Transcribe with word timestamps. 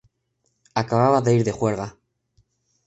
Acababa 0.73 1.21
de 1.21 1.35
ir 1.35 1.43
de 1.43 1.51
juerga. 1.51 1.95